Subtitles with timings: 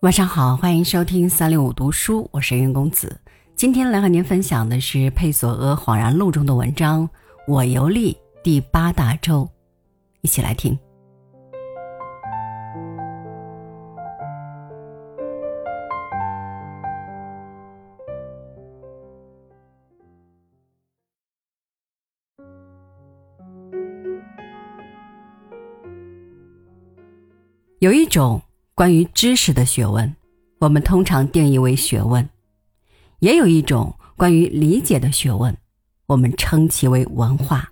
[0.00, 3.20] 晚上好，欢迎收听三六五读书，我是云公子。
[3.54, 7.06] 今天来和您分享的是佩索阿《恍然录》中的文章
[7.46, 9.42] 《我游历第八大洲》，
[10.22, 10.78] 一起来听。
[27.80, 28.40] 有一种。
[28.80, 30.16] 关于知识的学问，
[30.58, 32.24] 我们通常定义为学问；
[33.18, 35.54] 也有一种关于理解的学问，
[36.06, 37.70] 我们称其为文化。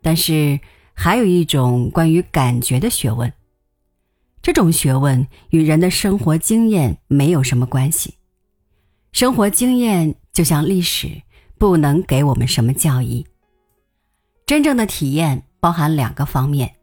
[0.00, 0.60] 但是，
[0.94, 3.32] 还有一种关于感觉的学问，
[4.40, 8.14] 这种学问与人的生活经验没有什么关系。
[9.10, 11.22] 生活经验就像历史，
[11.58, 13.26] 不能给我们什么教义。
[14.46, 16.76] 真正的体验包含两个方面：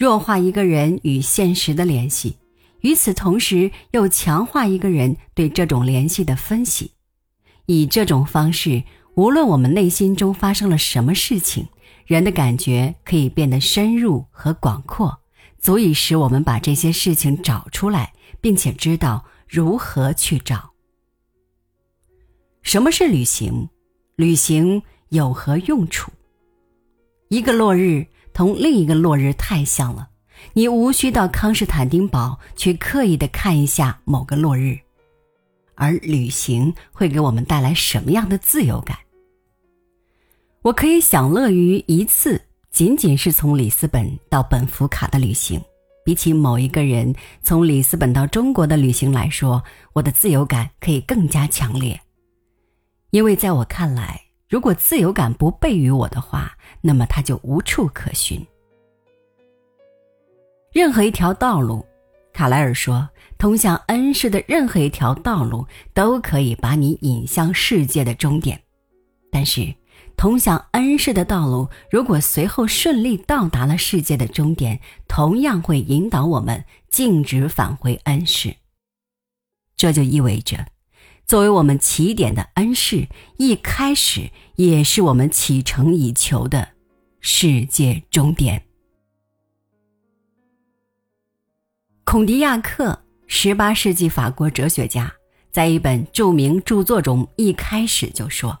[0.00, 2.38] 弱化一个人与现实的联系。
[2.80, 6.92] 与此同时，又强化一个人对这种联系的分析。
[7.66, 8.82] 以这种方式，
[9.14, 11.68] 无论我们内心中发生了什么事情，
[12.06, 15.20] 人的感觉可以变得深入和广阔，
[15.58, 20.70] 足以使我们把这些事情找出来，并且知道如何去找。
[22.62, 23.68] 什么是旅行？
[24.16, 26.10] 旅行有何用处？
[27.28, 30.08] 一个落日同另一个落日太像了。
[30.54, 34.78] 你无需到康斯坦丁堡去刻意的看一下某个落日，
[35.74, 38.96] 而旅行会给我们带来什么样的自由感？
[40.62, 45.60] 我可以享乐于一次仅仅是从里斯本到本福卡的旅行，
[46.04, 52.00] 比起某一个人从里斯本到中国的旅行来说，我的自由感可以更加强烈。
[53.10, 54.20] 因为在我看来，
[54.50, 58.44] 如果自由感不备于我的话，那么它就无处可寻。
[60.72, 61.86] 任何一条道路，
[62.32, 63.08] 卡莱尔说，
[63.38, 68.60] 通向恩施的任何一条道路都可以把你引向世界的终点。
[69.30, 69.72] 但是，
[70.16, 78.56] 通向恩施的道路如果随后顺利到达了世界的终点，同样会引导我们径直返回恩施。
[79.76, 80.66] 这就意味着，
[81.30, 86.70] 作为我们起点的恩施，一开始也是我们启程以求的
[87.20, 88.60] 世界终点。
[92.02, 95.12] 孔迪亚克，十八世纪法国哲学家，
[95.52, 98.58] 在一本著名著作中一开始就说：“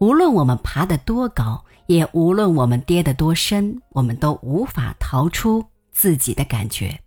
[0.00, 5.62] 无论我们爬得多高，也无论我们跌得多深，我们都无法逃出
[5.92, 6.98] 自己的感觉。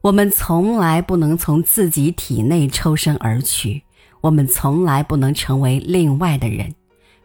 [0.00, 3.82] 我们从来不能从自己体内抽身而去，
[4.20, 6.72] 我们从来不能成为另外的人，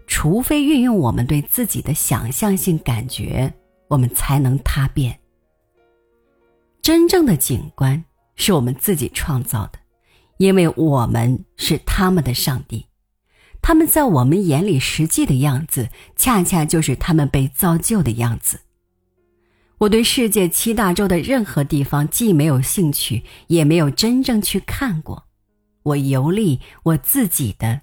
[0.08, 3.54] 除非运用我们对自己的想象性感觉，
[3.88, 5.20] 我们才能踏遍。”
[6.82, 8.04] 真正的景观
[8.36, 9.80] 是我们自己创造的，
[10.38, 12.88] 因为我们是他们的上帝。
[13.62, 18.60] 他们在我们眼里实际的样子，恰恰就是他们被造就的样子。
[19.84, 25.26] 我对世界七大洲的任何地方既没有兴趣，也没有真正去看过。
[25.84, 27.82] 我游历我自己的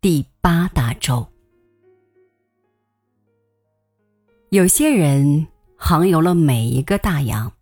[0.00, 1.26] 第八大洲。
[4.50, 7.52] 有些人航游了每一个大洋。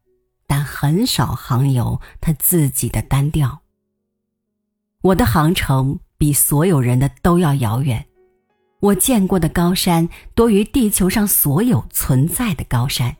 [0.50, 3.60] 但很少航游他自己的单调。
[5.02, 8.06] 我的航程比所有人的都要遥远，
[8.80, 13.14] 我见过的高山多于地球上所有存在的高山，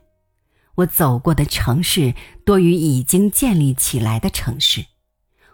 [0.79, 2.13] 我走过的城市
[2.45, 4.85] 多于已经建立起来的城市，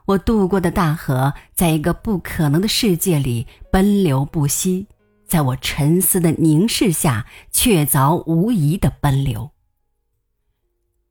[0.05, 4.85] 我渡过的大河在一个不可能的世界里奔流不息，
[5.27, 9.49] 在我沉思的凝视下确凿无疑的奔流。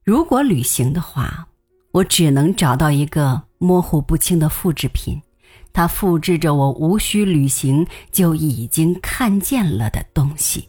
[0.04, 1.48] 如果旅行的话，
[1.92, 5.20] 我只能找到一个模糊不清的复制品，
[5.72, 10.68] 它复制着我无需旅行就已经看见了的东西。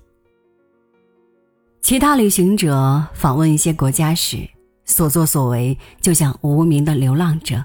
[1.85, 4.39] 其他旅行者访问一些国家时，
[4.85, 7.63] 所作所为就像无名的流浪者。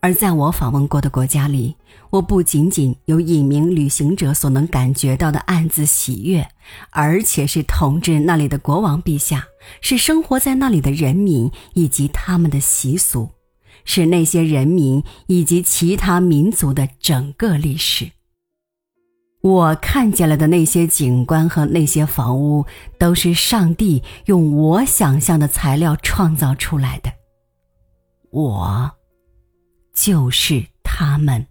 [0.00, 1.76] 而在我访问过的国家里，
[2.10, 6.48] 我不仅仅有隐名旅行者所能感觉到的暗自喜悦，
[6.90, 9.46] 而且是统治那里的国王陛下，
[9.80, 13.30] 是生活在那里的人民以及他们的习俗，
[13.84, 18.10] 是那些人民以及其他民族的整个历史。
[19.40, 22.66] 我看见了的那些景观和那些房屋，
[22.98, 27.12] 都是上帝用我想象的材料创造出来的。
[28.30, 28.90] 我。
[29.94, 31.44] 就是他们。